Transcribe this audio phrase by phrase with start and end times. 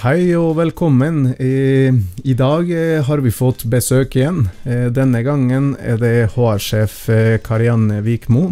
[0.00, 1.34] Hei og velkommen.
[1.36, 1.92] Eh,
[2.24, 4.46] I dag eh, har vi fått besøk igjen.
[4.64, 6.94] Eh, denne gangen er det HR-sjef
[7.44, 8.46] Karianne Vikmo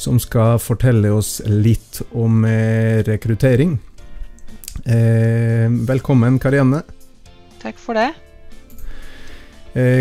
[0.00, 2.40] som skal fortelle oss litt om
[3.04, 3.76] rekruttering.
[5.92, 6.80] Velkommen, Karianne.
[7.60, 8.08] Takk for det.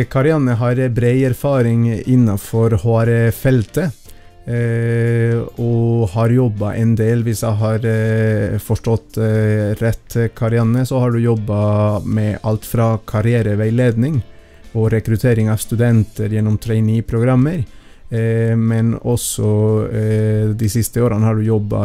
[0.08, 4.07] Karianne har bred erfaring innenfor HR-feltet.
[4.48, 11.02] Eh, og har jobba en del, hvis jeg har eh, forstått eh, rett, Karianne, så
[11.04, 14.22] har du jobba med alt fra karriereveiledning
[14.78, 17.66] og rekruttering av studenter gjennom trainee-programmer.
[18.08, 19.48] Men også
[20.56, 21.82] de siste årene har du jobba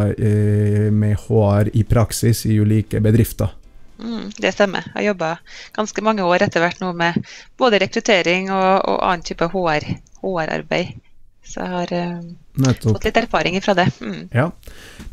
[0.94, 3.50] med HR i praksis i ulike bedrifter.
[3.98, 4.86] Mm, det stemmer.
[4.92, 5.30] Jeg har jobba
[5.74, 7.18] ganske mange år etter hvert nå med
[7.58, 10.94] både rekruttering og, og annen type HR-arbeid.
[10.94, 11.01] HR
[11.44, 13.88] så jeg har uh, fått litt erfaring fra det.
[14.00, 14.20] Mm.
[14.32, 14.46] Ja.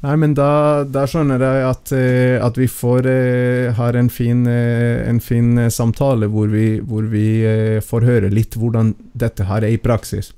[0.03, 4.45] Nei, men da, da skjønner jeg at, uh, at vi får uh, har en fin,
[4.47, 7.27] en fin samtale hvor vi, hvor vi
[7.85, 10.33] får høre litt hvordan dette her er i praksis.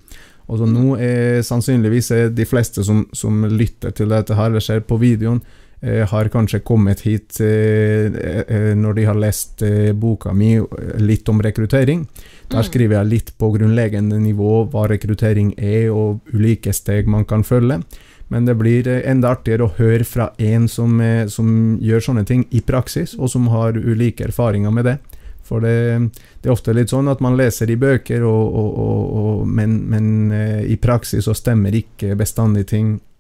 [0.52, 4.82] Og så nå er sannsynligvis de fleste som, som lytter til dette her, eller ser
[4.84, 5.40] på videoen,
[5.82, 9.64] har kanskje kommet hit når de har lest
[9.98, 10.52] boka mi
[11.02, 12.04] litt om rekruttering.
[12.52, 12.68] Der mm.
[12.68, 17.80] skriver jeg litt på grunnleggende nivå hva rekruttering er, og ulike steg man kan følge.
[18.32, 22.26] Men det blir eh, enda artigere å høre fra en som, eh, som gjør sånne
[22.28, 24.98] ting i praksis, og som har ulike erfaringer med det.
[25.44, 25.76] For det,
[26.40, 30.06] det, er ofte litt sånn at man leser i bøker, og, og, og, men, men,
[30.32, 33.11] eh, i praksis så stemmer ikke bestandig ting Eh,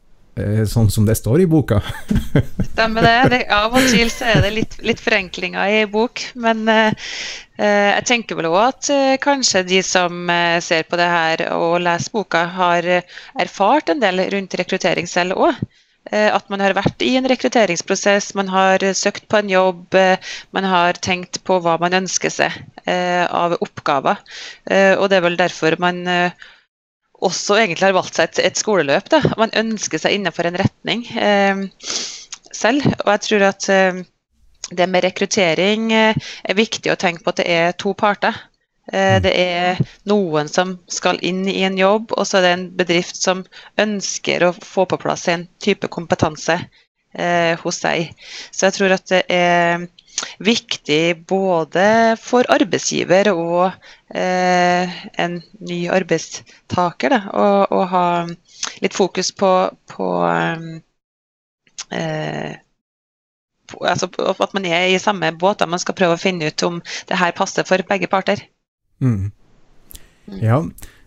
[0.68, 1.82] sånn som det står i boka.
[2.72, 3.18] Stemmer det.
[3.34, 3.42] det.
[3.52, 6.24] Av og til så er det litt, litt forenklinger i bok.
[6.40, 7.12] Men eh,
[7.60, 11.46] eh jeg tenker vel òg at eh, kanskje de som eh, ser på det her
[11.58, 12.88] og leser boka, har
[13.40, 15.60] erfart en del rundt rekruttering selv òg.
[16.12, 20.00] Eh, at man har vært i en rekrutteringsprosess, man har søkt på en jobb,
[20.56, 22.56] man har tenkt på hva man ønsker seg
[22.92, 24.18] av oppgaver.
[24.98, 26.02] og det er vel derfor man
[27.22, 29.10] også egentlig har valgt seg et, et skoleløp.
[29.14, 29.22] Da.
[29.40, 31.66] Man ønsker seg innenfor en retning eh,
[32.52, 32.86] selv.
[33.04, 34.02] Og jeg tror at eh,
[34.72, 38.38] det med rekruttering eh, er viktig å tenke på at det er to parter.
[38.92, 42.70] Eh, det er noen som skal inn i en jobb, og så er det en
[42.80, 43.46] bedrift som
[43.80, 48.12] ønsker å få på plass en type kompetanse eh, hos seg.
[48.52, 49.88] Så jeg tror at det er
[50.42, 51.86] viktig både
[52.22, 53.72] for arbeidsgiver og
[54.16, 58.06] eh, en ny arbeidstaker da, å, ha
[58.84, 59.52] litt fokus på,
[59.92, 60.10] på,
[61.94, 62.54] eh,
[63.80, 65.66] altså, at man er i samme båt.
[65.68, 68.44] Man skal prøve å finne ut om det her passer for begge parter.
[69.02, 69.32] Mm.
[70.42, 70.62] Ja.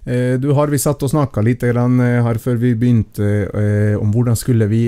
[0.05, 4.11] Eh, du har vi satt og snakka litt eh, her før vi begynte eh, om
[4.13, 4.85] hvordan skulle vi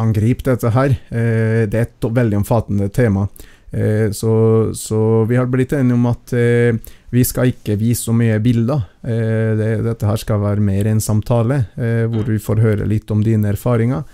[0.00, 0.96] angripe dette her.
[1.08, 3.26] Eh, det er et veldig omfattende tema.
[3.70, 4.32] Eh, så,
[4.74, 6.78] så, vi har blitt enige om at eh,
[7.10, 8.86] vi skal ikke vise så mye bilder.
[9.02, 11.56] Det, dette her skal være mer en samtale,
[12.12, 14.04] hvor vi får høre litt om dine erfaringer.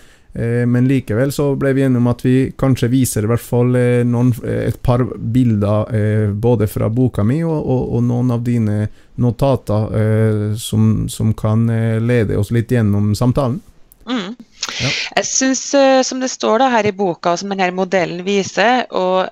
[0.71, 3.77] Men likevel så ble vi enige om at vi kanskje viser i hvert fall
[4.09, 8.79] noen, et par bilder både fra boka mi og, og, og noen av dine
[9.21, 11.69] notater som, som, kan
[12.01, 13.61] lede oss litt gjennom samtalen.
[14.06, 14.37] Mm.
[14.81, 14.91] Ja.
[15.17, 18.84] Jeg syns, eh, som det står da her i boka, og som denne modellen viser,
[18.94, 19.27] og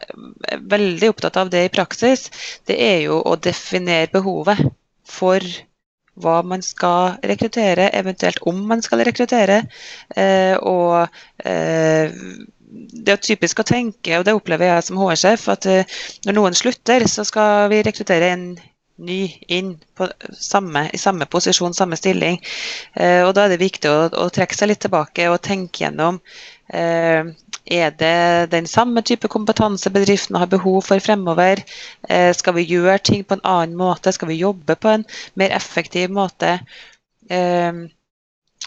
[0.50, 2.26] er veldig opptatt av det i praksis,
[2.68, 4.64] det er jo å definere behovet
[5.04, 5.46] for
[6.22, 9.64] hva man skal rekruttere, eventuelt om man skal rekruttere.
[10.16, 11.08] Eh, og
[11.46, 12.14] eh,
[12.74, 15.66] det er typisk å tenke, og det opplever jeg som HR-sjef, at
[16.26, 18.46] når noen slutter, så skal vi rekruttere en
[18.96, 19.74] ny inn
[20.38, 22.38] samme, i samme posisjon, samme stilling.
[22.94, 26.20] Eh, og Da er det viktig å, å, trekke seg litt tilbake og tenke gjennom
[26.70, 27.32] eh,
[27.64, 31.64] er det den samme type kompetanse bedriftene har behov for fremover?
[32.08, 34.12] Eh, skal vi gjøre ting på en annen måte?
[34.12, 36.58] Skal vi jobbe på en mer effektiv måte?
[37.30, 37.72] Eh,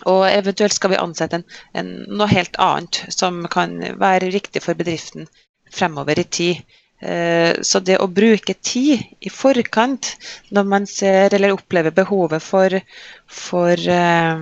[0.05, 4.77] og eventuelt skal vi ansette en, en, noe helt annet som kan være riktig for
[4.77, 5.29] bedriften
[5.73, 6.77] fremover i tid.
[6.99, 10.15] Eh, så det å bruke tid i forkant
[10.49, 12.73] når man ser eller opplever behovet for,
[13.29, 14.41] for eh,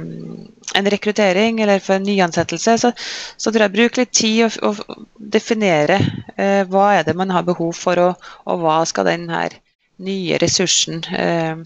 [0.79, 2.93] en rekruttering eller for en nyansettelse, så,
[3.35, 5.03] så tror jeg bruk litt tid og, og
[5.35, 5.99] definere
[6.37, 9.59] eh, hva er det man har behov for, og, og hva skal den her
[10.05, 11.59] nye ressursen eh,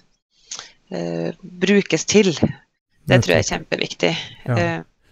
[0.89, 2.33] eh, brukes til.
[3.09, 4.15] Det tror jeg er kjempeviktig.
[4.49, 4.57] Ja.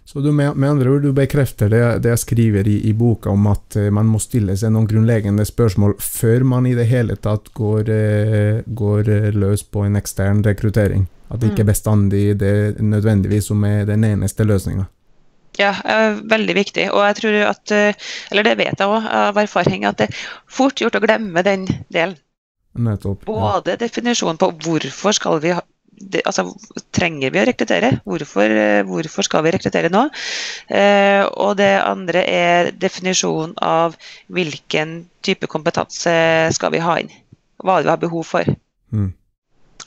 [0.08, 3.28] Så du med, med, andre ord, du bekrefter det, det jeg skriver i, i, boka
[3.28, 7.18] om at uh, man må stille seg noen grunnleggende spørsmål før man i det hele
[7.20, 11.04] tatt går, uh, går uh, løs på en ekstern rekruttering.
[11.28, 14.88] At det ikke er bestandig det nødvendigvis som er den eneste løsninga.
[15.60, 15.74] Ja,
[16.32, 16.88] veldig viktig.
[16.88, 17.72] Og jeg tror at,
[18.30, 21.68] eller det vet jeg òg av erfaring, at det er fort gjort å glemme den
[21.92, 22.16] delen.
[22.78, 23.28] Nettopp.
[23.28, 23.34] Ja.
[23.34, 25.52] Både definisjonen på hvorfor skal vi
[26.00, 26.46] det, altså,
[26.94, 27.92] trenger vi å rekruttere?
[28.08, 28.54] Hvorfor,
[28.88, 30.06] hvorfor skal vi rekruttere nå?
[30.68, 33.96] Eh, og det andre er definisjonen av
[34.32, 36.14] hvilken type kompetanse
[36.54, 37.12] skal vi ha inn.
[37.64, 38.48] Hva vi har behov for.
[38.94, 39.12] Mm.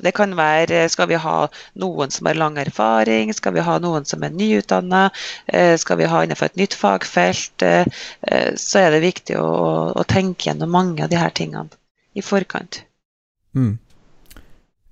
[0.02, 1.36] Det kan være skal vi ha
[1.82, 5.10] noen som har lang erfaring, skal vi ha noen som er nyutdanna,
[5.48, 7.62] eh, skal vi ha innenfor et nytt fagfelt.
[7.62, 7.86] Eh,
[8.28, 9.52] eh, så er det viktig å,
[9.92, 11.70] å tenke gjennom mange av disse tingene
[12.16, 12.84] i forkant.
[13.56, 13.78] Mm.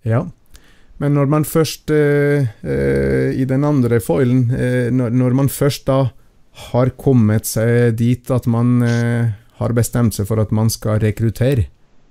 [0.08, 0.26] Ja.
[1.00, 6.10] Men når man først, eh, eh, i den andre foilen, eh, når, man først da
[6.70, 8.82] har kommet seg dit at man
[9.60, 11.70] har bestemt seg for at man skal rekruttere,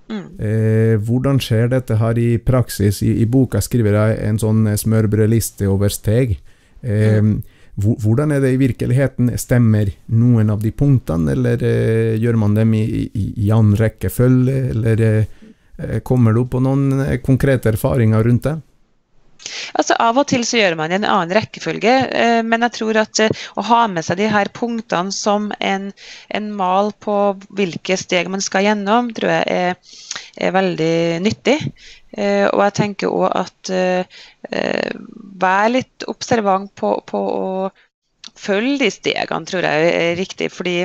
[0.09, 0.41] Mm.
[0.41, 3.03] Eh, hvordan skjer dette her i praksis?
[3.05, 6.39] I, i boka skriver jeg en sånn smørbrødliste over steg.
[6.81, 7.35] Eh, mm.
[7.79, 9.31] Hvordan er det i virkeligheten?
[9.39, 14.63] Stemmer noen av de punktene, eller eh, gjør man dem i, i, i annen rekkefølge,
[14.73, 15.05] eller
[16.03, 18.57] kommer du på noen konkrete erfaringer rundt det?
[19.79, 23.23] Altså Av og til så gjør man en annen rekkefølge, eh, men jeg tror at
[23.25, 25.91] eh, å ha med seg de her punktene som en,
[26.35, 27.17] en mal på
[27.59, 29.99] hvilke steg man skal gjennom, tror jeg er,
[30.49, 31.59] er veldig nyttig.
[32.17, 33.75] Eh, og jeg tenker òg at
[35.39, 37.49] vær litt observant på, på å
[38.39, 40.49] følge de stegene, tror jeg er riktig.
[40.55, 40.79] fordi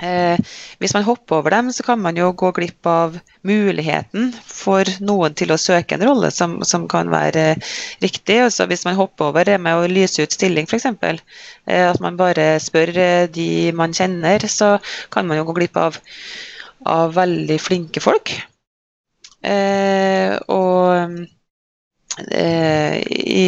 [0.00, 0.40] Eh,
[0.80, 5.36] hvis man hopper over dem, så kan man jo gå glipp av muligheten for noen
[5.36, 7.54] til å søke en rolle som, som kan være
[8.02, 8.38] riktig.
[8.46, 12.16] Også hvis man hopper over det med å lyse ut stilling, f.eks., eh, at man
[12.20, 14.78] bare spør eh, de man kjenner, så
[15.12, 16.00] kan man jo gå glipp av,
[16.88, 18.32] av veldig flinke folk.
[19.44, 21.20] Eh, og
[22.28, 23.44] eh, i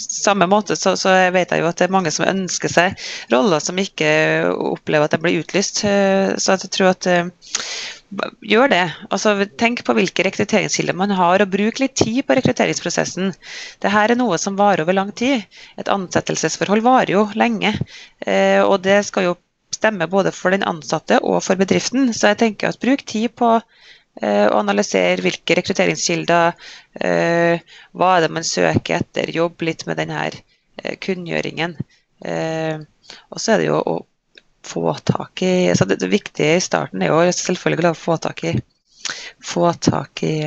[0.00, 3.62] samme måte så, så, vet jeg jo at det er mange som ønsker seg roller
[3.62, 4.08] som ikke
[4.50, 5.84] opplever at de blir utlyst.
[5.86, 7.54] Eh, så jeg tror at uh,
[8.42, 8.82] gjør det.
[9.14, 13.32] Altså, tenk på hvilke rekrutteringskilder man har, og bruk litt tid på rekrutteringsprosessen.
[13.84, 15.46] Dette er noe som varer over lang tid.
[15.78, 17.74] Et ansettelsesforhold varer jo lenge.
[18.26, 19.38] Uh, og det skal jo
[19.74, 22.12] stemme både for den ansatte og for bedriften.
[22.14, 26.54] Så jeg tenker at bruk tid på Eh, og analysere hvilke rekrutteringskilder,
[27.02, 27.62] eh,
[27.92, 31.76] hva er det man søker etter, jobbe litt med denne eh, kunngjøringen.
[32.24, 33.98] Og så er det jo å
[34.64, 38.38] få tak i altså det, det, viktige i starten er jo selvfølgelig å få tak
[38.48, 38.54] i,
[39.44, 40.38] få tak i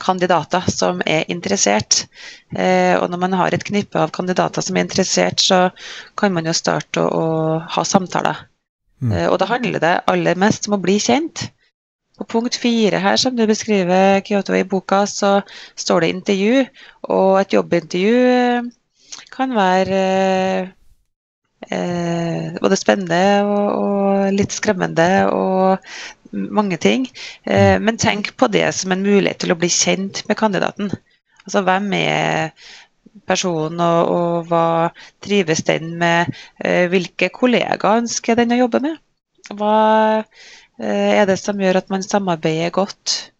[0.00, 2.06] kandidater som er interessert.
[2.54, 5.60] og når man har et knippe av kandidater som er interessert, så
[6.16, 8.46] kan man jo starte å, å ha samtaler.
[8.98, 9.12] Mm.
[9.28, 11.50] og da handler det aller mest om å bli kjent.
[12.18, 15.40] På punkt fire her, som du beskriver Kyoto i boka, så
[15.78, 16.64] står det intervju.
[17.14, 18.62] Og et jobbintervju eh,
[19.34, 20.00] kan være
[21.70, 25.78] eh, både spennende og, og, litt skremmende og
[26.32, 27.06] mange ting.
[27.46, 30.90] Eh, men tenk på det som en mulighet til å bli kjent med kandidaten.
[31.46, 32.52] Altså hvem er
[33.28, 34.64] personen, og, og hva
[35.24, 36.32] trives den med?
[36.64, 38.98] Eh, hvilke kollegaer ønsker den å jobbe med?
[39.48, 39.76] Hva
[40.78, 43.32] er det som gjør at man samarbeider godt?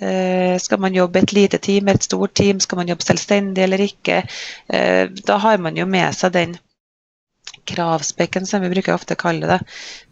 [0.00, 3.80] Eh, skal man jobbe et lite team, et stort team, skal man jobbe selvstendig eller
[3.80, 4.28] ikke?
[4.68, 6.56] Eh, da har man jo med seg den
[7.66, 9.58] kravspekken, som vi bruker ofte å kalle det.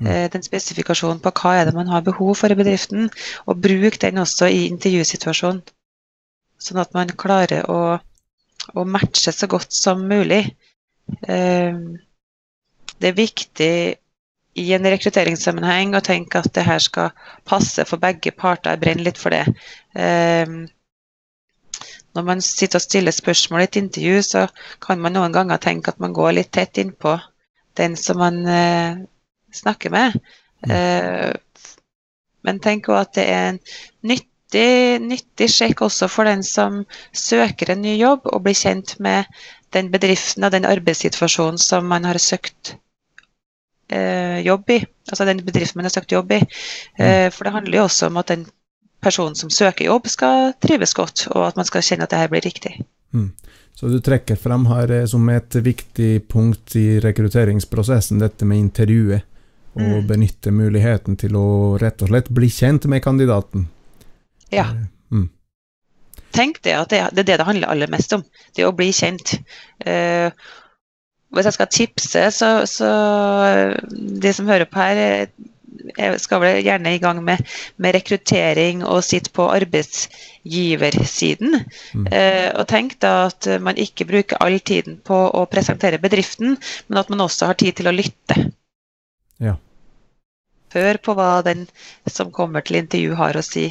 [0.01, 0.31] Mm.
[0.33, 3.11] Den spesifikasjonen på hva er det man har behov for i bedriften.
[3.47, 5.63] Og bruk den også i intervjusituasjonen.
[6.59, 7.99] Sånn at man klarer å,
[8.75, 10.43] å matche så godt som mulig.
[11.05, 13.75] Det er viktig
[14.55, 17.13] i en rekrutteringssammenheng og tenke at det her skal
[17.49, 18.75] passe for begge parter.
[18.75, 19.45] Jeg brenner litt for det.
[19.95, 20.65] Um,
[22.15, 24.45] når man sitter og stiller spørsmål i et intervju, så
[24.85, 27.17] kan man noen ganger tenke at man går litt tett innpå
[27.79, 29.03] den som man uh,
[29.55, 30.15] snakker med.
[30.69, 31.35] Uh,
[32.47, 33.61] men tenk òg at det er en
[34.07, 39.27] nyttig, nyttig sjekk også for den som søker en ny jobb, og blir kjent med
[39.75, 42.77] den bedriften og den arbeidssituasjonen som man har søkt
[43.91, 44.79] jobb i.
[45.11, 46.41] Altså den bedriften man har søkt jobb i.
[46.99, 48.47] Eh, for det handler jo også om at den
[49.05, 52.33] personen som søker jobb, skal trives godt, og at man skal kjenne at det her
[52.33, 52.79] blir riktig.
[53.13, 53.31] Mm.
[53.75, 59.31] Så du trekker frem her eh, som et viktig punkt i rekrutteringsprosessen dette med intervjuet,
[59.75, 60.09] og mm.
[60.09, 61.47] benytte muligheten til å
[61.83, 63.67] rett og slett bli kjent med kandidaten.
[64.55, 64.69] Ja.
[64.71, 65.29] Eh, mm.
[66.35, 68.23] Tenk det at det, det, er det det handler aller mest om.
[68.55, 69.37] Det å bli kjent.
[69.85, 70.31] Eh,
[71.37, 72.93] hvis jeg skal tipse, så, så
[74.25, 75.29] de som hører på her,
[76.23, 77.43] skal vel gjerne i gang med,
[77.77, 81.59] med rekruttering og sitte på arbeidsgiversiden.
[81.95, 82.07] Mm.
[82.09, 86.57] Eh, og tenk da at man ikke bruker all tiden på å presentere bedriften,
[86.89, 88.39] men at man også har tid til å lytte.
[89.43, 89.57] Ja.
[90.75, 91.67] Hør på hva den
[92.11, 93.69] som kommer til intervju har å si,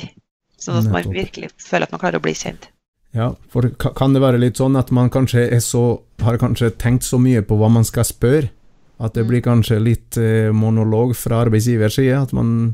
[0.60, 2.70] sånn at man virkelig føler at man klarer å bli kjent.
[3.14, 5.84] Ja, for kan det være litt sånn at man kanskje så,
[6.26, 8.50] har kanskje tenkt så mye på hva man skal spørre,
[8.98, 9.30] at det mm.
[9.30, 12.18] blir kanskje litt eh, monolog fra arbeidsgivers side?
[12.18, 12.74] At man,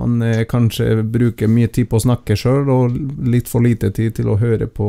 [0.00, 2.96] man eh, kanskje bruker mye tid på å snakke sjøl, og
[3.28, 4.88] litt for lite tid til å høre på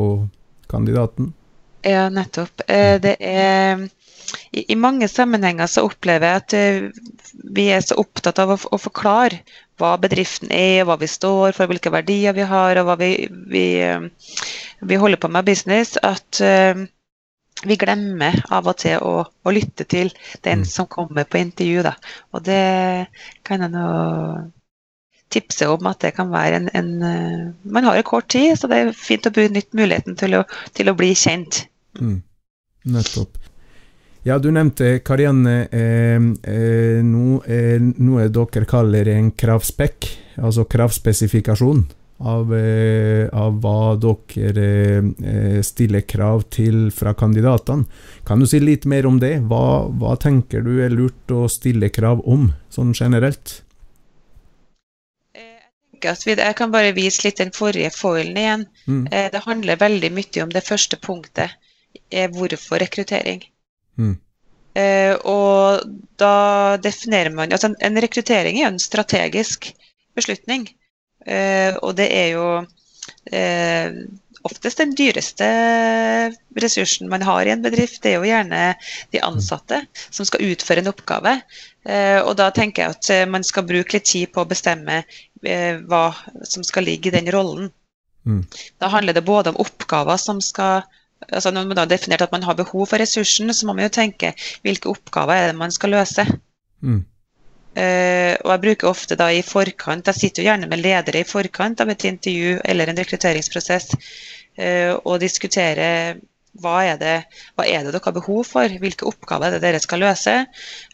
[0.72, 1.34] kandidaten?
[1.84, 2.64] Ja, nettopp.
[2.64, 3.84] Eh, det er
[4.56, 9.42] i, mange sammenhenger så opplever jeg at vi er så opptatt av å, å, forklare
[9.80, 13.10] hva bedriften er, hva vi står for, hvilke verdier vi har og hva vi,
[13.50, 14.06] vi, uh,
[14.86, 16.84] vi holder på med business, at uh,
[17.66, 20.12] vi glemmer av og til å, å lytte til
[20.46, 20.68] den mm.
[20.68, 21.82] som kommer på intervju.
[21.84, 21.96] Da.
[22.32, 22.62] Og det
[23.46, 23.88] kan jeg nå
[25.30, 28.70] tipse om at det kan være en, en uh, Man har jo kort tid, så
[28.70, 30.44] det er fint å benytte muligheten til å,
[30.76, 31.64] til å bli kjent.
[32.00, 32.20] Mm.
[32.90, 33.39] Nettopp.
[34.22, 36.16] Ja, du nevnte Karianne eh,
[36.52, 41.86] eh, noe, eh, noe dere kaller en kravspekk, altså kravspesifikasjon
[42.20, 44.66] av, eh, av hva dere
[45.00, 47.86] eh, stiller krav til fra kandidatene.
[48.28, 49.38] Kan du si litt mer om det?
[49.48, 53.62] Hva, hva tenker du er lurt å stille krav om, sånn generelt?
[55.32, 55.64] Eh,
[56.04, 58.66] jeg kan bare vise litt den forrige foilen igjen.
[58.84, 59.08] Mm.
[59.08, 61.56] Det handler veldig mye om det første punktet.
[62.36, 63.40] Hvorfor rekruttering?
[63.98, 64.16] Mm.
[65.26, 65.82] og
[66.16, 69.66] da definerer man altså En rekruttering er en strategisk
[70.16, 70.68] beslutning.
[71.26, 72.44] Eh, og det er jo
[73.32, 73.96] eh,
[74.48, 75.48] oftest den dyreste
[76.56, 78.00] ressursen man har i en bedrift.
[78.02, 78.62] Det er jo gjerne
[79.12, 81.36] de ansatte som skal utføre en oppgave.
[81.84, 85.04] Eh, og da tenker jeg at man skal bruke litt tid på å bestemme
[85.40, 86.02] hva
[86.44, 87.70] som skal ligge i den rollen.
[88.28, 88.42] Mm.
[88.76, 90.82] Da handler det både om oppgaver som skal
[91.28, 93.94] altså Når man har definert at man har behov for ressursen, så må man jo
[93.94, 94.32] tenke
[94.64, 96.24] hvilke oppgaver er det man skal løse.
[96.80, 97.04] Mm.
[97.70, 101.28] Uh, og jeg bruker ofte da i forkant, jeg sitter jo gjerne med ledere i
[101.28, 106.18] forkant av et intervju eller en rekrutteringsprosess uh, og diskuterer
[106.58, 107.14] hva er, det,
[107.54, 110.34] hva er det dere har behov for, hvilke oppgaver er det dere skal løse.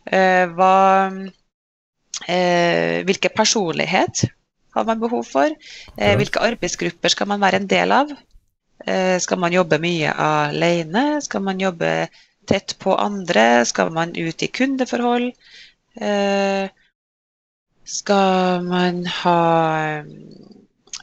[0.05, 0.75] Uh, hva,
[3.09, 4.27] hvilke personlighet
[4.77, 5.53] har man behov for?
[5.97, 8.13] hvilke arbeidsgrupper skal man være en del av?
[9.21, 11.21] Skal man jobbe mye alene?
[11.25, 12.09] Skal man jobbe
[12.47, 13.65] tett på andre?
[13.67, 15.31] Skal man ut i kundeforhold?
[16.01, 16.69] Eh,
[17.85, 20.11] skal man ha mm,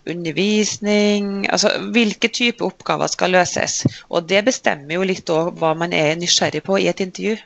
[0.05, 3.83] undervisning Altså hvilke type oppgaver skal løses.
[4.09, 7.37] Og det bestemmer jo litt òg hva man er nysgjerrig på i et intervju.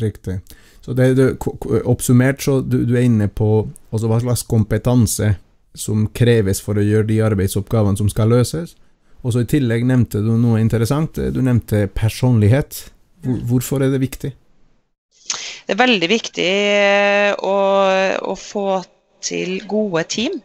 [0.00, 0.40] Riktig.
[0.82, 1.28] Så det, det,
[1.84, 5.34] Oppsummert så du, du er inne på altså hva slags kompetanse
[5.78, 8.74] som kreves for å gjøre de arbeidsoppgavene som skal løses.
[9.22, 11.18] Og så I tillegg nevnte du noe interessant.
[11.18, 12.88] Du nevnte personlighet.
[13.22, 14.32] Hvorfor er det viktig?
[15.66, 17.56] det er veldig viktig eh, å,
[18.28, 18.82] å få
[19.22, 20.40] til gode team.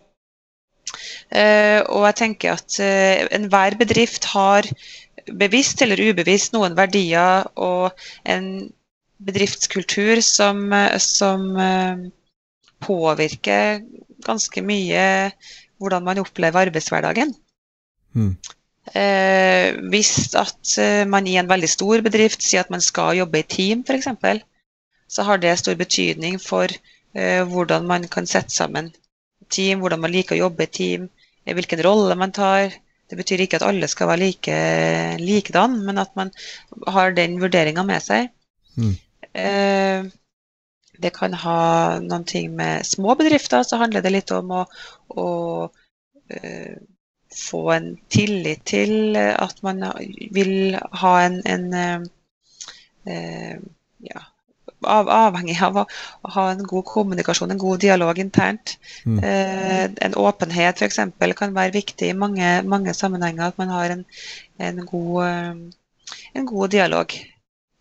[1.28, 4.70] Uh, og jeg tenker at uh, enhver bedrift har
[5.28, 8.70] bevisst eller ubevisst noen verdier og en
[9.28, 10.70] bedriftskultur som,
[11.02, 11.50] som
[12.86, 13.82] påvirker
[14.24, 15.04] ganske mye
[15.82, 17.34] hvordan man opplever arbeidshverdagen.
[18.16, 18.38] Mm.
[18.88, 20.74] Hvis at
[21.12, 24.08] man i en veldig stor bedrift sier at man skal jobbe i team, f.eks.,
[25.08, 28.92] så har det stor betydning for uh, hvordan man kan sette sammen
[29.50, 31.08] team, hvordan man liker å jobbe i team,
[31.46, 32.76] eh, hvilken rolle man tar.
[33.08, 34.56] Det betyr ikke at alle skal være like
[35.22, 36.32] likedan, men at man
[36.92, 38.32] har den vurderinga med seg.
[38.76, 38.96] Mm.
[39.32, 40.10] Eh,
[40.98, 41.62] det kan ha
[42.04, 44.64] noen ting med små bedrifter, så handler det litt om å,
[45.14, 45.28] å
[45.70, 46.76] uh,
[47.36, 49.84] få en tillit til at man
[50.32, 52.08] vil ha en, en
[53.06, 54.22] ja,
[54.86, 58.76] av, avhengig av å, å, ha en god kommunikasjon, en god dialog internt.
[59.06, 59.20] Mm.
[59.24, 61.00] Eh, en åpenhet f.eks.
[61.40, 63.52] kan være viktig i mange, mange, sammenhenger.
[63.52, 64.06] At man har en,
[64.58, 67.18] en, god, eh, en god, dialog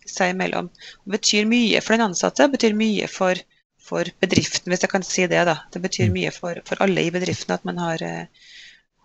[0.06, 0.70] seg imellom.
[1.04, 3.40] Det betyr mye for den ansatte, det betyr mye for,
[3.82, 5.42] for bedriften, hvis jeg kan si det.
[5.48, 5.58] da.
[5.72, 6.20] Det betyr mm.
[6.20, 8.54] mye for, for alle i bedriften at man har, eh,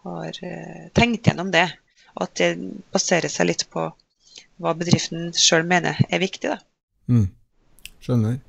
[0.06, 1.68] har eh, tenkt gjennom det.
[2.18, 2.54] Og at det
[2.92, 3.88] baserer seg litt på
[4.62, 6.52] hva bedriften sjøl mener er viktig.
[6.52, 6.60] da.
[7.12, 7.30] Mm.
[8.02, 8.40] Skjønner.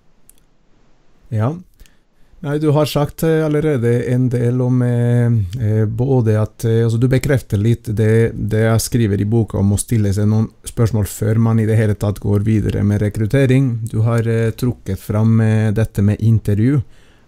[1.32, 1.52] Ja.
[2.42, 5.30] Nei, du har sagt eh, allerede en del om eh,
[5.62, 9.78] eh, både at altså Du bekrefter litt det, det, jeg skriver i boka om å
[9.78, 13.70] stille seg noen spørsmål før man i det hele tatt går videre med rekruttering.
[13.92, 16.80] Du har eh, trukket fram eh, dette med intervju.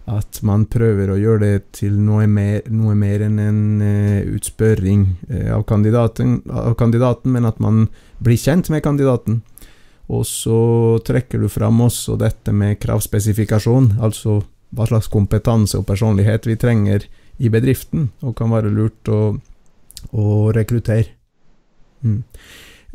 [0.05, 5.07] At man prøver å gjøre det til noe mer, noe mer enn en uh, utspørring
[5.31, 7.87] uh, av, kandidaten, av, kandidaten, men at man
[8.23, 9.41] blir kjent med kandidaten.
[10.13, 10.59] Og så
[11.05, 14.43] trekker du fram også dette med kravspesifikasjon, altså
[14.75, 17.07] hva slags kompetanse og personlighet vi trenger
[17.41, 19.21] i bedriften, og kan være lurt å,
[20.13, 21.09] å rekruttere.
[22.05, 22.21] Mm.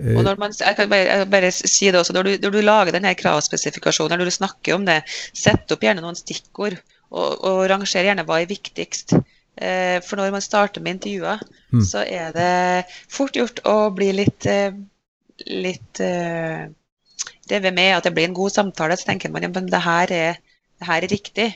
[0.01, 2.61] Eh, og når man, jeg kan bare, bare si det også, når du, når du
[2.63, 5.01] lager denne kravspesifikasjonen, når du snakker om det,
[5.37, 6.79] sett opp gjerne noen stikkord,
[7.11, 9.17] og, og rangere gjerne hva er viktigst.
[9.61, 11.85] Eh, for når man starter med intervjuer, mm.
[11.85, 12.53] så er det
[13.13, 14.77] fort gjort å bli litt, eh,
[15.51, 16.69] litt uh,
[17.51, 18.97] revet med at det blir en god samtale.
[18.97, 20.41] Så tenker man at det her er,
[20.81, 21.49] det her er riktig.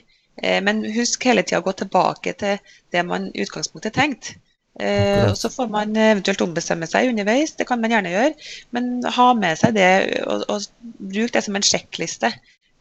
[0.43, 2.59] Eh, men husk hele tida å gå tilbake til
[2.93, 4.41] det man i utgangspunktet tenkte.
[4.81, 8.35] Eh, og Så får man eventuelt ombestemme seg underveis, det kan man gjerne gjøre.
[8.75, 9.93] Men ha med seg det
[10.27, 10.67] og, og
[10.99, 12.33] bruk det som en sjekkliste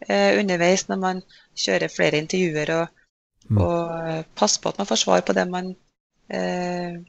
[0.07, 1.23] eh, underveis når man
[1.65, 2.73] kjører flere intervjuer.
[2.79, 3.07] Og,
[3.49, 3.63] mm.
[3.63, 5.73] og passe på at man får svar på det man
[6.33, 6.99] eh,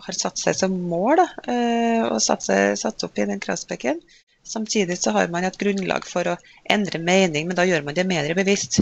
[0.00, 4.00] har satt seg som mål, da, eh, og satt, seg, satt, opp i den kravspekken.
[4.46, 6.38] Samtidig så har man et grunnlag for å
[6.72, 8.80] endre mening, men da gjør man det mer bevisst.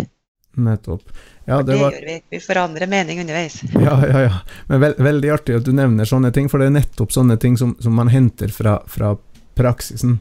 [0.59, 1.11] Nettopp.
[1.45, 1.93] Ja, det, var...
[1.93, 2.17] gjør vi.
[2.31, 3.61] Vi forandrer mening underveis.
[3.73, 4.41] Ja, ja, ja.
[4.69, 7.57] Men veld, veldig artig at du nevner sånne ting, for det er nettopp sånne ting
[7.61, 9.15] som, som man henter fra, fra,
[9.59, 10.19] praksisen.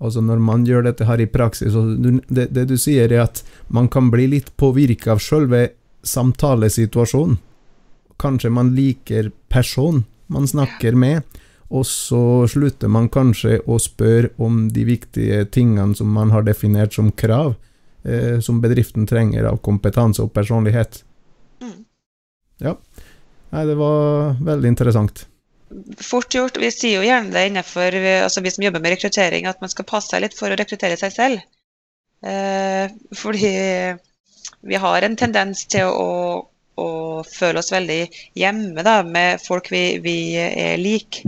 [0.00, 1.74] Altså Når man gjør dette her i praksis,
[2.28, 5.66] det, det, du sier er at man kan bli litt påvirka av selve
[6.08, 7.36] samtalesituasjonen.
[8.20, 11.24] Kanskje man liker personen man snakker med,
[11.70, 16.94] og så slutter man kanskje å spørre om de viktige tingene som man har definert
[16.94, 17.56] som krav
[18.02, 21.02] eh, som bedriften trenger av kompetanse og personlighet.
[21.62, 21.80] Mm.
[22.62, 22.76] Ja.
[23.50, 25.26] Nei, det var veldig interessant.
[26.02, 26.58] Fort gjort.
[26.58, 29.86] Vi sier jo gjerne det innenfor altså vi som jobber med rekruttering, at man skal
[29.88, 31.42] passe seg litt for å rekruttere seg selv.
[32.26, 33.52] Eh, fordi
[34.60, 36.10] vi har en tendens til å,
[36.76, 36.88] å
[37.28, 38.00] føle oss veldig
[38.36, 41.24] hjemme da, med folk vi, vi er like.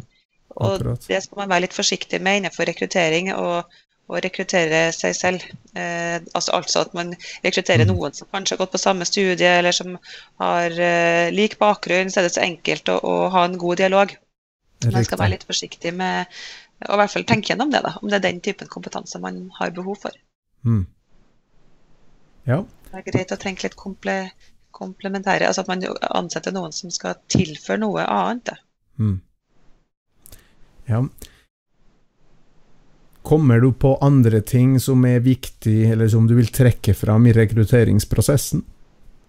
[0.52, 1.06] Og Akkurat.
[1.08, 3.32] det skal man være litt forsiktig med innenfor rekruttering.
[3.36, 3.78] og
[4.12, 5.44] å rekruttere seg selv.
[5.78, 7.14] Eh, altså, altså, at man
[7.44, 7.92] rekrutterer mm.
[7.94, 9.94] noen som kanskje har gått på samme studie, eller som
[10.42, 14.12] har eh, lik bakgrunn, så er det så enkelt å, å ha en god dialog.
[14.90, 16.26] Man skal være litt forsiktig med
[16.88, 19.44] å i hvert fall tenke gjennom det, da, om det er den typen kompetanse man
[19.58, 20.16] har behov for.
[20.66, 20.86] Mm.
[22.48, 22.62] Ja.
[22.90, 24.16] Det er greit å tenke litt komple
[24.72, 25.82] komplementære, altså at man
[26.16, 28.54] ansetter noen som skal tilføre noe annet.
[28.98, 29.20] Mm.
[30.88, 31.02] Ja.
[33.22, 37.34] Kommer du på andre ting som er viktig, eller som du vil trekke fram i
[37.36, 38.64] rekrutteringsprosessen,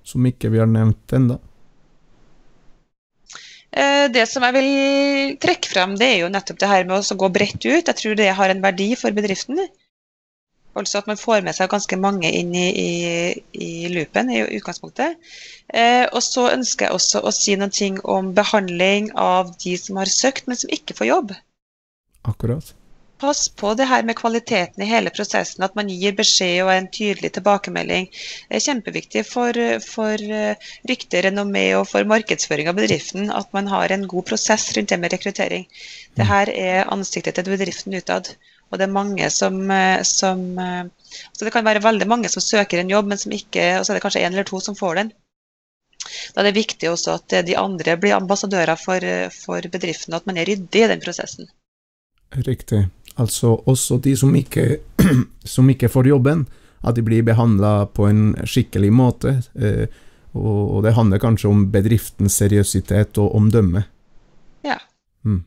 [0.03, 1.37] som ikke vi har nevnt ennå?
[3.73, 7.17] Eh, det som jeg vil trekke fram, det er jo nettopp det her med å
[7.23, 7.87] gå bredt ut.
[7.89, 9.61] Jeg tror det har en verdi for bedriften.
[10.77, 12.91] Altså at man får med seg ganske mange inn i, i,
[13.61, 15.19] i loopen i utgangspunktet.
[15.69, 20.01] Eh, og så ønsker jeg også å si noen ting om behandling av de som
[20.01, 21.35] har søkt, men som ikke får jobb.
[22.29, 22.73] Akkurat
[23.23, 26.89] pass på det her med kvaliteten i hele prosessen, at man gir beskjed og en
[26.91, 28.09] tydelig tilbakemelding.
[28.49, 33.69] Det er kjempeviktig for, for eh, rykte, renommé og for markedsføring av bedriften at man
[33.71, 35.63] har en god prosess rundt det med rekruttering.
[36.19, 38.33] Det her er ansiktet til bedriften utad.
[38.71, 40.83] Og det er mange som, eh, som eh,
[41.31, 43.93] så Det kan være veldig mange som søker en jobb, men som ikke, og så
[43.93, 45.13] er det kanskje én eller to som får den.
[46.33, 49.05] Da er det viktig også at de andre blir ambassadører for,
[49.45, 51.47] for bedriften, og at man er ryddig i den prosessen.
[52.33, 52.87] Riktig.
[53.19, 54.79] Altså også de som ikke,
[55.55, 56.47] som ikke får jobben,
[56.83, 59.37] at de blir behandla på en skikkelig måte.
[59.55, 59.85] Eh,
[60.33, 63.83] og, det handler kanskje om bedriftens seriøsitet og omdømme.
[64.65, 64.79] Ja.
[65.23, 65.43] Mm.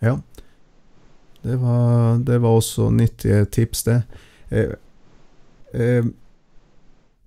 [0.00, 0.18] Ja.
[1.42, 4.02] Det var, det var, også nyttige tips, det.
[4.50, 4.70] Eh,
[5.74, 6.04] eh,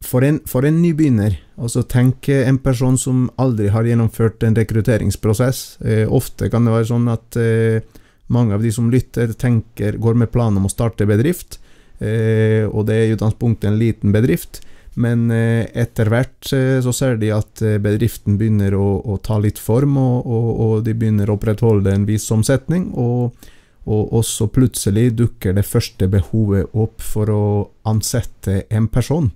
[0.01, 5.61] for en, for en nybegynner, altså tenk en person som aldri har gjennomført en rekrutteringsprosess
[5.81, 7.81] eh, Ofte kan det være sånn at eh,
[8.27, 11.59] mange av de som lytter, tenker, går med plan om å starte bedrift,
[11.99, 14.61] eh, og det er i utgangspunktet en liten bedrift.
[14.97, 19.61] Men eh, etter hvert eh, så ser de at bedriften begynner å, å ta litt
[19.61, 22.89] form, og, og, og, de begynner å opprettholde en viss omsetning.
[22.97, 23.47] Og,
[23.87, 27.43] og så plutselig dukker det første behovet opp for å
[27.87, 29.29] ansette en person.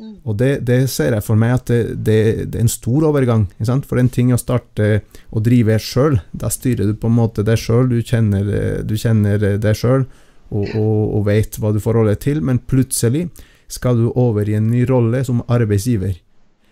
[0.00, 0.14] Mm.
[0.24, 3.46] Og det, det, ser jeg for meg at det, det, det er en stor overgang.
[3.60, 4.88] For det er en ting å starte
[5.30, 6.18] å drive sjøl.
[6.32, 10.06] Da styrer du på en måte deg sjøl, du, du, kjenner deg sjøl
[10.50, 13.28] og, og, og vet hva du forholder deg til, men plutselig
[13.70, 16.16] skal du over i en ny rolle som arbeidsgiver.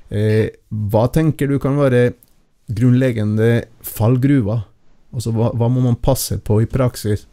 [0.09, 0.49] Eh,
[0.91, 2.17] hva tenker du kan være
[2.75, 4.65] grunnleggende fallgruver?
[5.15, 7.29] Altså, hva, hva må man passe på i praksis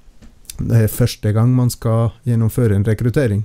[0.60, 3.44] det er første gang man skal gjennomføre en rekruttering?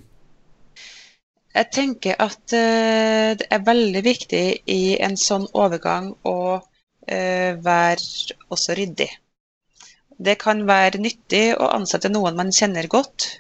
[1.55, 8.37] Jeg tenker at uh, det er veldig viktig i en sånn overgang å uh, være
[8.55, 9.09] også ryddig.
[10.21, 13.31] Det kan være nyttig å ansette noen man kjenner godt.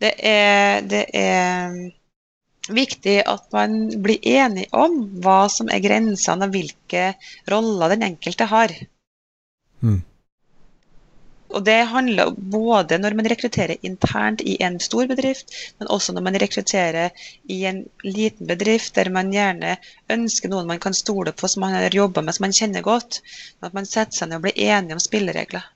[0.00, 1.76] Det er, det er
[2.72, 7.12] viktig at man blir enig om hva som er grensene og hvilke
[7.52, 8.72] roller den enkelte har.
[9.84, 10.00] Mm.
[11.54, 16.26] Og det handler både når man rekrutterer internt i en stor bedrift, men også når
[16.26, 19.76] man rekrutterer i en liten bedrift der man gjerne
[20.10, 23.20] ønsker noen man kan stole på, som man har jobba med, som man kjenner godt.
[23.62, 25.70] At man setter seg ned og blir enige om spilleregler.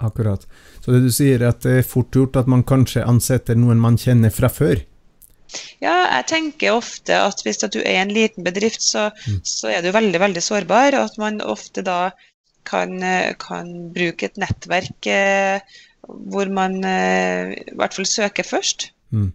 [0.00, 0.46] Akkurat.
[0.80, 3.80] Så det du sier, er at det er fort gjort at man kanskje ansetter noen
[3.82, 4.80] man kjenner fra før?
[5.82, 9.40] Ja, jeg tenker ofte at hvis at du er en liten bedrift, så, mm.
[9.44, 10.96] så, er du veldig veldig sårbar.
[10.98, 12.12] Og at man ofte da
[12.66, 18.90] kan, eh, kan bruke et nettverk eh, hvor man eh, i hvert fall søker først.
[19.10, 19.30] Mm.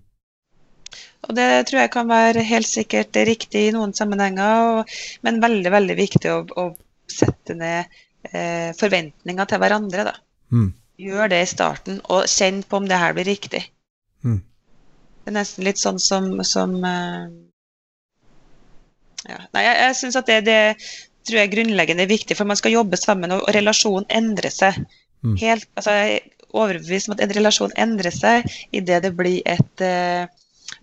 [1.25, 5.71] Og det tror jeg kan være helt sikkert riktig i noen sammenhenger, og, men veldig
[5.73, 6.65] veldig viktig å, å
[7.09, 7.95] sette ned
[8.31, 10.05] eh, forventninger til hverandre.
[10.11, 10.15] da.
[10.53, 10.69] Mm.
[11.01, 13.65] Gjør det i starten, og kjenn på om det her blir riktig.
[14.23, 14.38] Mm.
[15.25, 17.25] Det er nesten litt sånn som, som eh,
[19.25, 19.41] ja.
[19.55, 20.59] Nei, jeg, jeg syns at det, det,
[21.25, 24.73] tror jeg er grunnleggende viktig, for man skal jobbe sammen, og, relasjonen endrer seg.
[25.25, 25.35] Mm.
[25.41, 29.83] Helt, altså, jeg er overbevist om at en relasjon endrer seg idet det blir et
[29.83, 30.23] uh,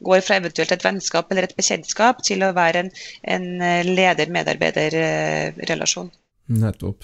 [0.02, 2.90] går fra eventuelt et vennskap eller et bekjentskap til å være en,
[3.34, 6.10] en eh, leder-medarbeider-relasjon.
[6.62, 7.00] Nettopp.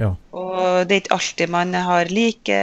[0.00, 0.10] Ja.
[0.36, 2.58] Og det er ikke alltid man har like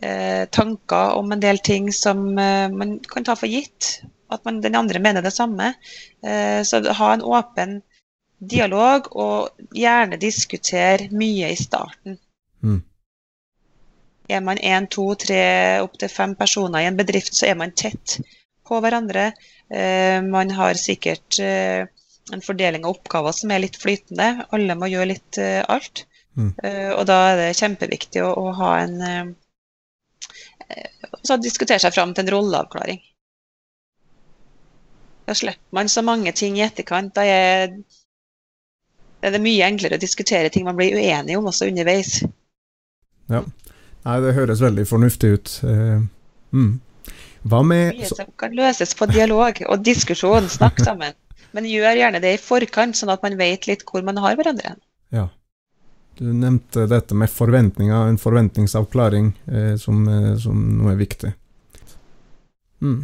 [0.00, 4.02] eh, tanker om en del ting som eh, man kan ta for gitt.
[4.32, 5.66] At man, den andre mener det samme.
[6.24, 7.70] Eh, så ha en åpen
[8.42, 12.18] dialog, og gjerne diskutere mye i starten.
[12.62, 12.80] Mm.
[14.32, 15.42] Er man én, to, tre,
[15.82, 18.18] opptil fem personer i en bedrift, så er man tett
[18.66, 19.32] på hverandre.
[19.70, 21.84] Eh, man har sikkert eh,
[22.32, 24.46] en fordeling av oppgaver som er litt flytende.
[24.54, 26.04] Alle må gjøre litt eh, alt.
[26.38, 26.52] Mm.
[26.64, 29.24] Eh, og da er det kjempeviktig å, å ha en eh,
[31.22, 33.02] Så diskutere seg fram til en rolleavklaring.
[35.26, 37.12] Da slipper man så mange ting i etterkant.
[37.14, 37.76] Da er
[39.30, 42.16] det er mye enklere å diskutere ting man blir uenige om også underveis.
[43.30, 43.44] Ja.
[44.02, 45.52] Nei, det høres veldig fornuftig ut.
[45.62, 46.02] Uh,
[46.50, 46.72] mm.
[47.46, 51.14] Hva med Mye som kan løses på dialog og diskusjon, snakk sammen.
[51.52, 54.74] Men gjør gjerne det i forkant, sånn at man vet litt hvor man har hverandre.
[55.12, 55.28] Ja.
[56.18, 61.32] Du nevnte dette med forventninger, en forventningsavklaring eh, som, eh, som, noe viktig.
[62.82, 62.98] Mm.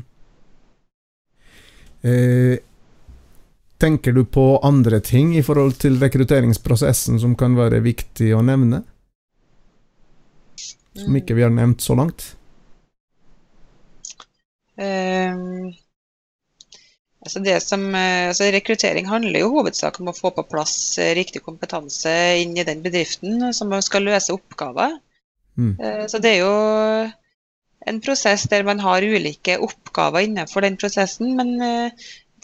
[2.03, 2.59] Eh,
[3.79, 8.83] Tenker du på andre ting i forhold til rekrutteringsprosessen som kan være viktig å nevne?
[10.99, 12.25] Som ikke vi har nevnt så langt?
[14.79, 15.71] Um,
[17.23, 21.15] altså det som, eh, altså rekruttering handler jo hovedsak om å få på plass eh,
[21.19, 22.13] riktig kompetanse
[22.43, 24.99] inn i den bedriften som skal løse oppgaver.
[25.59, 25.75] Mm.
[25.79, 26.55] Uh, så det er jo
[27.91, 31.55] en prosess der man har ulike oppgaver innenfor den prosessen, men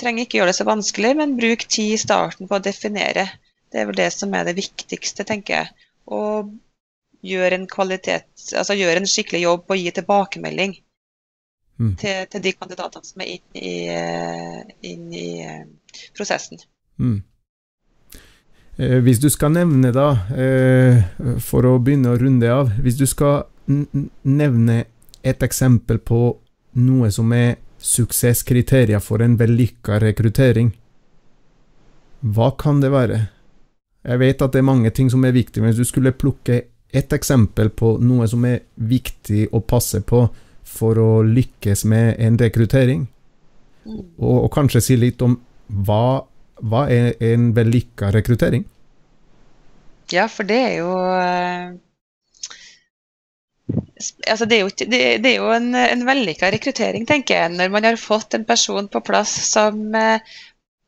[0.01, 3.27] trenger ikke gjøre det så vanskelig, men bruk tid i starten på å definere.
[3.73, 5.89] Det er vel det som er det viktigste, tenker jeg.
[6.15, 6.53] Og
[7.25, 10.75] gjøre en, altså gjør en skikkelig jobb å gi tilbakemelding
[11.81, 11.95] mm.
[12.01, 15.63] til, til, de kandidatene som er inne i, eh, inn i eh,
[16.17, 16.61] prosessen.
[17.01, 17.23] Mm.
[18.77, 20.11] Eh, hvis du skal nevne, da,
[21.43, 24.85] for å begynne å runde av Hvis du skal nevne
[25.25, 26.21] et eksempel på
[26.75, 30.73] noe som er suksesskriterier for en vellykka rekruttering.
[32.25, 33.18] Hva kan det være?
[34.05, 36.62] Jeg vet at det er mange ting som er viktig, men hvis du skulle plukke
[36.94, 40.27] ett eksempel på noe som er viktig å passe på
[40.64, 43.07] for å lykkes med en rekruttering,
[43.85, 45.37] og, og kanskje si litt om
[45.85, 46.25] hva,
[46.64, 48.64] hva er en vellykka rekruttering?
[50.12, 51.75] Ja, for det er jo eh,
[53.72, 57.70] altså det er jo, det, det er jo en, en vellykka rekruttering, tenker jeg, når
[57.72, 60.35] man har fått en person på plass som eh,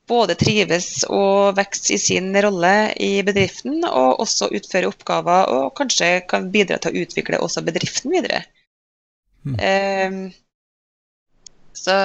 [0.07, 6.11] både trives og vokser i sin rolle i bedriften, og også utfører oppgaver og kanskje
[6.31, 8.45] kan bidra til å utvikle også bedriften videre.
[9.47, 9.57] Mm.
[9.57, 10.21] Um,
[11.77, 11.97] så,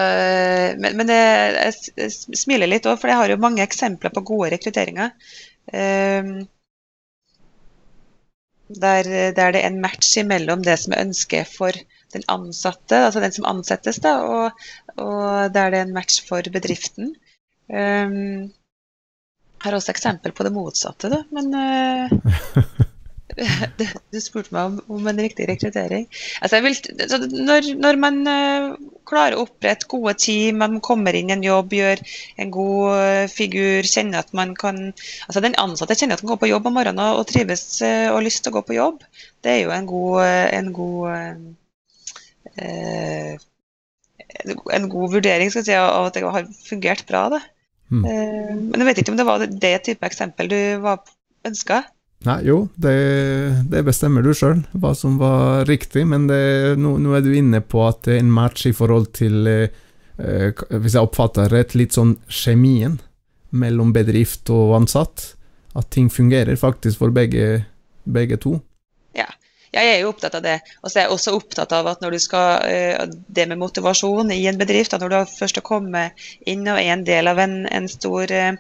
[0.78, 4.52] men, men jeg, jeg, smiler litt òg, for jeg har jo mange eksempler på gode
[4.56, 5.14] rekrutteringer.
[5.72, 6.42] Um,
[8.76, 11.76] der, der, det er en match mellom det som er ønsket for
[12.14, 14.64] den ansatte, altså den som ansettes, da, og,
[14.98, 17.16] og der det er en match for bedriften.
[17.72, 18.52] Um,
[19.62, 22.64] har også eksempel på det motsatte, da, men uh,
[24.12, 26.08] Du spurte meg om, om en riktig rekruttering.
[26.44, 26.76] Altså vil,
[27.48, 28.74] når, når, man uh,
[29.08, 32.02] klarer å opprette gode team, man kommer inn i en jobb, gjør
[32.42, 34.92] en god uh, figur, kjenner at man kan
[35.28, 38.12] altså Den ansatte kjenner at man går på jobb om morgenen og, og trives uh,
[38.12, 39.06] og har lyst til å gå på jobb.
[39.42, 40.18] Det er jo en god,
[40.60, 41.00] en god
[44.76, 47.24] en god vurdering skal si, av at det har fungert bra.
[47.34, 47.42] Da.
[47.92, 48.06] Mm.
[48.72, 50.60] men jeg vet ikke om det var det type eksempel du
[51.48, 51.82] ønska?
[52.22, 52.98] Nei, jo, det,
[53.72, 57.64] det bestemmer du sjøl, hva som var riktig, men det, nå, nå, er du inne
[57.66, 59.74] på at det er en match i forhold til, eh,
[60.22, 63.00] eh, hvis jeg oppfatter rett, litt sånn kjemien
[63.50, 65.32] mellom bedrift og ansatt.
[65.74, 67.64] At ting fungerer faktisk for begge,
[68.06, 68.60] begge to.
[69.18, 69.26] Ja,
[69.72, 70.58] jeg er jo opptatt av det.
[70.84, 74.34] Og så er jeg også opptatt av at når du skal eh, Det med motivasjon
[74.36, 77.40] i en bedrift, at når du først har kommet inn og er en del av
[77.40, 78.58] en, en stor eh,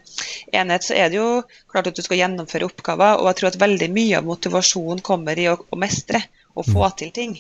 [0.55, 3.19] enhet, så er det jo klart at du skal gjennomføre oppgaver.
[3.19, 6.21] Og jeg tror at veldig mye av motivasjonen kommer i å, å mestre
[6.55, 6.95] og få mm.
[7.01, 7.33] til ting.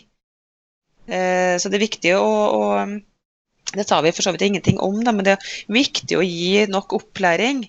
[1.07, 4.97] Eh, så det er viktig å, å Det sa vi for så vidt ingenting om,
[4.99, 7.63] da, men det er viktig å gi nok opplæring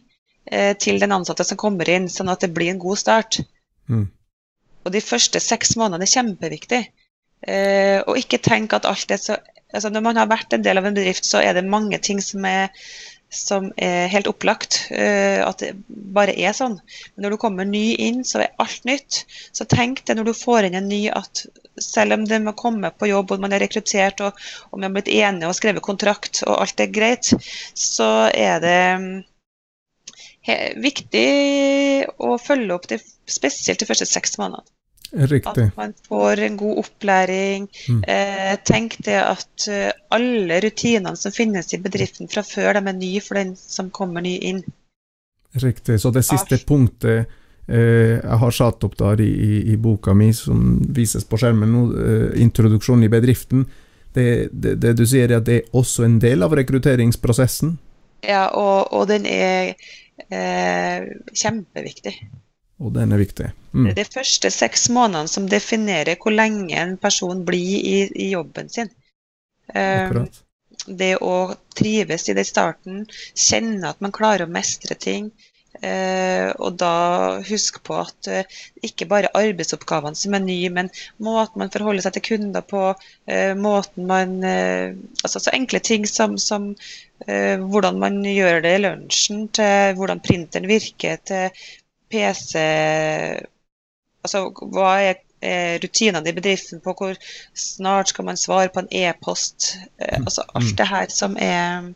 [0.83, 3.37] til den ansatte som kommer inn, sånn at det blir en god start.
[3.87, 4.09] Mm.
[4.83, 6.83] Og de første seks månedene er kjempeviktig.
[7.43, 9.39] Eh, og ikke tenk at alt er så
[9.73, 12.19] altså Når man har vært en del av en bedrift, så er det mange ting
[12.21, 12.69] som er,
[13.33, 14.83] som er helt opplagt.
[14.93, 16.77] Eh, at det bare er sånn.
[17.15, 19.23] Men når du kommer ny inn, så er alt nytt.
[19.57, 21.47] Så tenk det når du får inn en ny at
[21.81, 24.37] selv om det må komme på jobb og man er rekruttert og,
[24.69, 27.33] og man har blitt enige og skrevet kontrakt og alt er greit,
[27.73, 28.81] så er det
[30.83, 31.27] viktig
[32.19, 32.99] å følge opp det,
[33.31, 34.67] spesielt de første seks månedene.
[35.13, 35.67] Riktig.
[35.69, 37.67] At man får en god opplæring.
[37.89, 38.01] Mm.
[38.09, 42.97] Eh, tenk det at uh, alle rutinene som finnes i bedriften fra før, de er
[42.97, 44.63] nye for den som kommer ny inn.
[45.53, 46.01] Riktig.
[46.01, 46.65] Så det siste Arf.
[46.65, 47.27] punktet
[47.69, 51.73] eh, jeg har satt opp der i, i, i, boka mi, som vises på skjermen
[51.73, 53.67] nå, eh, introduksjon i bedriften,
[54.13, 57.77] det, det, det, du sier er at det er også en del av rekrutteringsprosessen?
[58.25, 59.93] Ja, og, og den er eh,
[60.33, 62.15] kjempeviktig.
[62.83, 63.51] Og den er viktig.
[63.73, 63.85] Mm.
[63.87, 68.33] Det er de første seks månedene som definerer hvor lenge en person blir i, i
[68.33, 68.91] jobben sin.
[69.75, 70.27] Um,
[70.87, 73.05] det å trives i det starten,
[73.39, 75.31] kjenne at man klarer å mestre ting.
[75.83, 76.93] Uh, og da
[77.49, 82.15] husk på at uh, ikke bare arbeidsoppgavene som er nye, men måten man forholder seg
[82.17, 86.73] til kunder på, uh, måten man Altså så enkle ting som, som
[87.29, 91.67] Eh, hvordan man gjør det i lunsjen, til hvordan printeren virker, til
[92.11, 92.57] PC
[94.23, 97.17] Altså hva er rutinene i bedriften på hvor
[97.59, 99.73] snart skal man svare på en e-post.
[99.99, 100.29] Eh, mm.
[100.29, 101.89] Altså alt det her som er,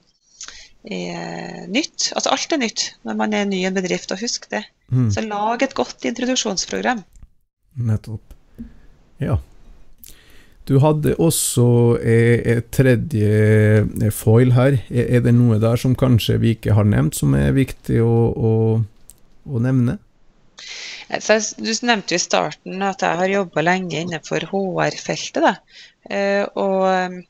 [0.86, 2.12] er, nytt.
[2.14, 4.64] Altså alt er nytt når man er ny i en bedrift, og husk det.
[4.92, 5.10] Mm.
[5.14, 7.02] Så lag et godt introduksjonsprogram.
[7.76, 8.34] Nettopp.
[9.22, 9.38] Ja.
[10.66, 11.66] Du hadde også
[12.02, 13.28] eh, et tredje
[13.86, 14.80] eh, foil her.
[14.90, 18.52] Er det noe der som kanskje vi ikke har nevnt, som er viktig å, å,
[19.46, 20.00] å nevne?
[21.06, 25.62] du nevnte jo i starten at jeg har jobba lenge innenfor HR-feltet.
[26.10, 27.22] Eh, og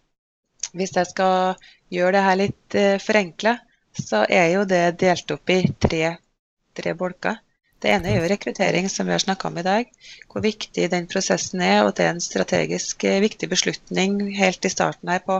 [0.76, 1.56] hvis jeg skal
[1.92, 3.56] gjøre det her litt forenkla,
[3.96, 6.16] så er jo det delt opp i tre,
[6.76, 7.40] tre bolker.
[7.76, 9.88] Det ene er jo rekruttering, som vi har snakka om i dag.
[10.32, 14.72] Hvor viktig den prosessen er, og det er en strategisk eh, viktig beslutning helt i
[14.72, 15.36] starten her på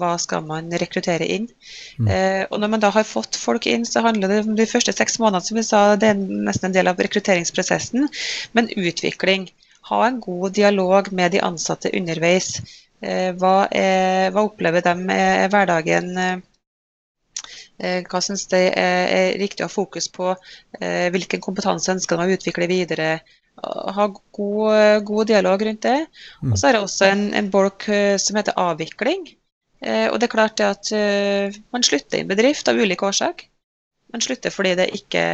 [0.00, 1.50] hva skal man rekruttere inn.
[1.98, 2.08] Mm.
[2.08, 4.96] Eh, og når man da har fått folk inn, så handler det om de første
[4.96, 8.08] seks månedene, som vi sa, det er nesten en del av rekrutteringsprosessen.
[8.56, 9.50] Men utvikling.
[9.90, 12.56] Ha en god dialog med de ansatte underveis.
[13.04, 16.10] Eh, hva, er, hva, opplever de er hverdagen?
[16.16, 16.42] Eh,
[17.82, 20.34] Eh, hva syns de er riktig å ha fokus på?
[20.78, 23.08] Eh, hvilken kompetanse ønsker de å utvikle videre?
[23.64, 25.98] Ha god, god dialog rundt det.
[26.42, 26.52] Mm.
[26.52, 29.26] Og så er det også en, en bolk eh, som heter avvikling.
[29.84, 30.90] Og det er klart det at
[31.74, 33.42] man slutter i en bedrift av ulike årsak.
[34.14, 35.24] Man slutter fordi det ikke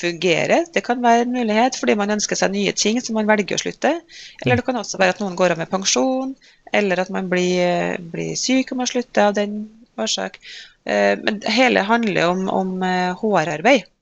[0.00, 0.64] fungerer.
[0.72, 3.60] Det kan være en mulighet fordi man ønsker seg nye ting som man velger å
[3.60, 3.92] slutte.
[4.40, 4.62] Eller mm.
[4.62, 6.32] det kan også være at noen går av med pensjon,
[6.72, 10.38] eller at man blir, blir syk og må slutte av den årsak.
[10.84, 12.82] Eh, men hele handler om, om
[13.20, 13.82] HR-arbeid.
[13.82, 13.92] Eh,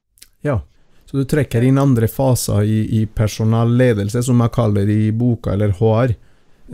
[0.44, 0.60] ja,
[1.10, 5.54] så du trekker inn andre faser i, i personalledelse, som jeg kaller det i boka,
[5.54, 6.16] eller HR,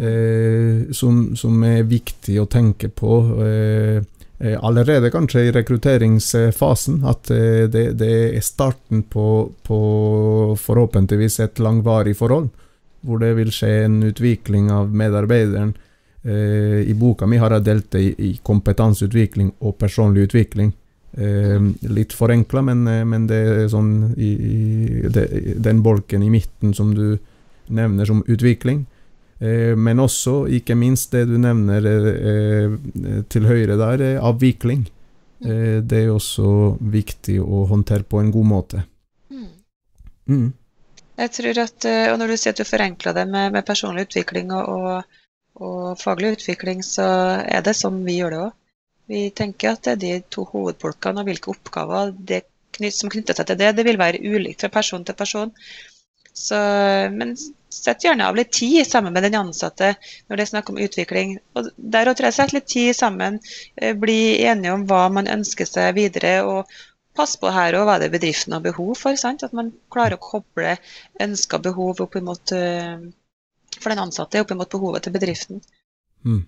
[0.01, 3.21] eh, som, som, er viktig å tenke på.
[3.47, 4.01] Eh,
[4.41, 9.81] eh allerede kanskje i rekrutteringsfasen, at det, det, er starten på, på
[10.57, 12.49] forhåpentligvis et langvarig forhold,
[13.07, 15.75] hvor det vil skje en utvikling av medarbeideren
[16.23, 20.73] Eh, I boka mi har jeg delt det i, i kompetanseutvikling og personlig utvikling.
[21.13, 21.59] Eh,
[21.89, 25.27] litt forenkla, men, eh, men, det er sånn i, i det,
[25.65, 27.17] den bolken i midten som du
[27.73, 28.85] nevner som utvikling.
[29.41, 32.79] Eh, men også, ikke minst det du nevner eh,
[33.33, 34.89] til høyre der, avvikling.
[35.41, 35.87] Mm.
[35.89, 38.83] Det er også viktig å håndtere på en god måte.
[40.29, 40.51] Mm.
[41.21, 44.53] Jeg tror at, og Når du sier at du forenkler det med, med personlig utvikling
[44.57, 45.19] og, og,
[45.61, 47.05] og, faglig utvikling, så
[47.45, 48.57] er det som vi gjør det òg.
[49.11, 52.45] Vi tenker at det er de to hovedbolkene, og hvilke oppgaver det
[52.95, 55.51] som knytter seg til det, det vil være ulikt fra person til person.
[56.33, 56.57] Så,
[57.13, 57.35] men
[57.71, 59.93] sett gjerne av litt tid sammen med den ansatte
[60.29, 61.35] når det er snakk om utvikling.
[61.59, 63.41] Og der og tre, sett litt tid sammen,
[63.77, 66.41] eh, bli enige om hva man ønsker seg videre.
[66.47, 66.71] og
[67.21, 69.19] passe på her òg, hva det bedriften har behov for.
[69.21, 69.47] Sant?
[69.47, 70.77] At man klarer å koble
[71.23, 75.63] ønska behov opp imot, uh, for den ansatte opp imot behovet til bedriften.
[76.25, 76.43] Mm.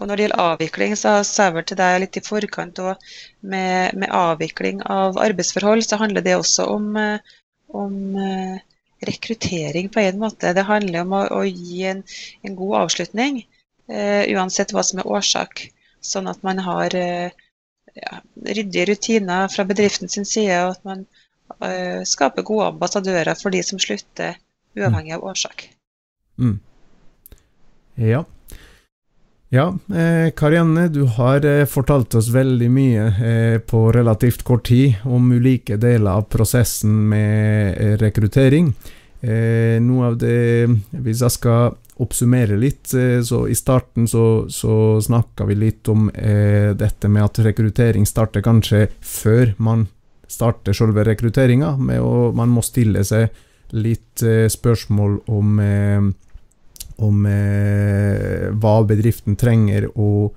[0.00, 3.08] Og når det gjelder avvikling, så sa jeg vel til deg litt i forkant òg,
[3.44, 7.34] med, med, avvikling av arbeidsforhold, så handler det også om, eh,
[7.76, 8.56] om uh,
[9.04, 10.54] rekruttering på en måte.
[10.56, 12.02] Det handler om å, å gi en,
[12.40, 13.42] en, god avslutning,
[13.92, 15.66] uh, uansett hva som er årsak.
[16.02, 17.41] Sånn at man har uh,
[17.98, 21.06] ja, ryddige rutiner fra bedriften sin side, og at man
[21.60, 24.38] uh, skaper gode ambassadører for de som slutter,
[24.78, 25.66] uavhengig av årsak.
[26.40, 26.60] Mm.
[28.00, 28.24] Ja.
[29.52, 35.02] Ja, eh, Karianne, du har eh, fortalt oss veldig mye eh, på relativt kort tid
[35.04, 38.70] om ulike deler av prosessen med eh, rekruttering.
[39.20, 45.00] Eh, noe av det Hvis jeg skal oppsummere litt, eh, så i starten så, så
[45.02, 49.86] snakka vi litt om eh, dette med at rekruttering starter kanskje før man
[50.32, 51.76] starter selve rekrutteringa.
[51.78, 53.30] Man må stille seg
[53.72, 56.02] litt eh, spørsmål om, eh,
[57.04, 60.34] om eh, hva bedriften trenger, og,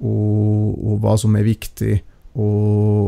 [0.00, 1.96] og, og, hva som er viktig
[2.34, 2.48] å,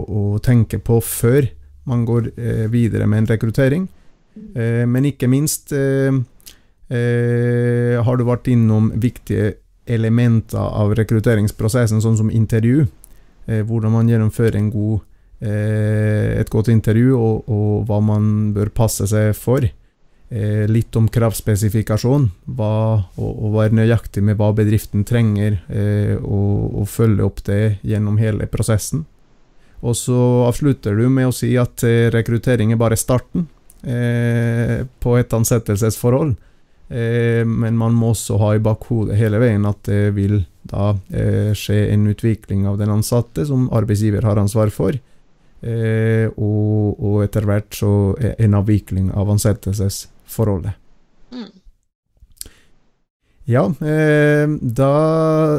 [0.06, 1.50] å tenke på før
[1.86, 3.86] man går eh, videre med en rekruttering.
[4.36, 5.72] men ikke minst
[6.88, 12.86] Eh, har du vært innom viktige elementer av rekrutteringsprosessen, sånn som intervju?
[13.46, 15.00] Eh, hvordan man gjennomfører god,
[15.40, 19.66] eh, et godt intervju, og, og, hva man bør passe seg for.
[20.28, 22.24] Eh, litt om kravspesifikasjon,
[22.58, 22.70] hva,
[23.14, 28.18] og, og, være nøyaktig med hva bedriften trenger, eh, og, og, følge opp det gjennom
[28.18, 29.04] hele prosessen.
[29.86, 30.18] Og så
[30.48, 33.50] avslutter du med å si at eh, rekruttering er bare starten
[33.86, 36.32] på et ansettelsesforhold.
[36.88, 41.50] Eh, men man må også ha i bakhodet hele veien at det vil da eh,
[41.56, 44.98] skje en utvikling av den ansatte som arbeidsgiver har ansvar for.
[45.66, 47.90] Eh, og, og, etter hvert så
[48.36, 50.76] en avvikling av ansettelsesforholdet.
[51.34, 51.48] Mm.
[53.46, 54.92] Ja, eh, da,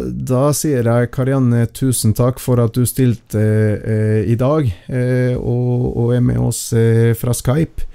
[0.04, 5.86] da, sier jeg Karianne tusen takk for at du stilte eh, i dag, eh, og,
[5.94, 6.66] og, er med oss
[7.20, 7.88] fra Skype.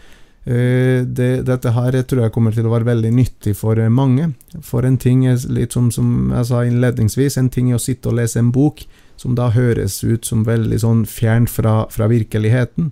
[0.45, 4.33] Eh, det, dette her tror jeg kommer til å være veldig nyttig for eh, mange.
[4.67, 8.11] For en ting er litt som, som jeg sa innledningsvis, en ting er å sitte
[8.11, 8.83] og lese en bok
[9.21, 12.91] som da høres ut som veldig sånn fjernt fra, fra, virkeligheten.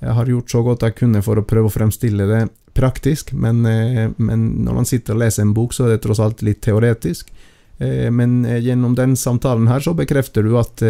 [0.00, 3.60] Jeg har gjort så godt jeg kunne for å prøve å fremstille det praktisk, men,
[3.68, 6.64] eh, men når man sitter og leser en bok, så er det tross alt litt
[6.64, 7.32] teoretisk.
[7.76, 10.80] Men gjennom den samtalen her så bekrefter du at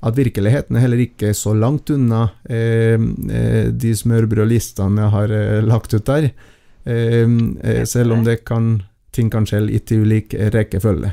[0.00, 5.60] at virkeligheten er heller ikke så langt unna eh, eh de smørbrødlistene jeg har eh,
[5.64, 6.30] lagt ut der.
[6.84, 7.28] Eh,
[7.62, 8.78] eh selv om det kan,
[9.12, 11.12] ting kan skje litt i ulik rekkefølge.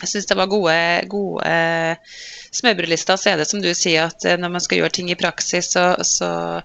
[0.00, 0.74] Jeg syns det var gode,
[1.12, 2.16] gode eh,
[2.56, 3.20] smørbrødlister.
[3.20, 5.92] Så er det som du sier, at når man skal gjøre ting i praksis, så,
[6.00, 6.62] så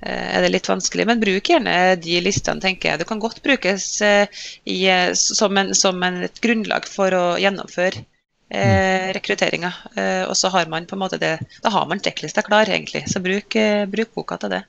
[0.00, 1.04] er det litt vanskelig.
[1.04, 3.02] Men bruk gjerne de listene, tenker jeg.
[3.02, 4.78] Det kan godt brukes i,
[5.12, 8.06] som, en, som en, et grunnlag for å gjennomføre
[8.50, 9.72] eh, rekrutteringa.
[9.96, 13.04] Eh, og så har man på en måte det Da har man sjekklista klar, egentlig.
[13.08, 14.62] Så bruk, eh, bruk, boka til det.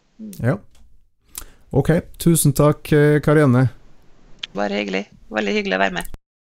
[0.44, 0.58] Ja.
[1.72, 1.94] Ok.
[2.18, 3.70] Tusen takk, eh, Karianne.
[4.54, 5.06] Bare hyggelig.
[5.30, 6.18] Veldig hyggelig å være med.